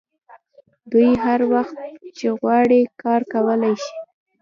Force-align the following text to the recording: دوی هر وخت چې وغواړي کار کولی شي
دوی 0.91 1.09
هر 1.23 1.39
وخت 1.53 1.75
چې 2.17 2.25
وغواړي 2.31 2.81
کار 3.01 3.21
کولی 3.33 3.73
شي 3.83 3.97